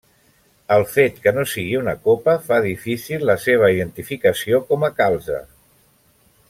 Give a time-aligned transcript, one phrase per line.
[0.75, 5.39] El fet que no sigui una copa fa difícil la seva identificació com a calze.